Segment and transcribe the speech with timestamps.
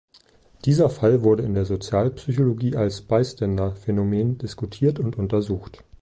[0.65, 5.83] Dieser Fall wurde in der Sozialpsychologie als „bystander“-Phänomen diskutiert und untersucht.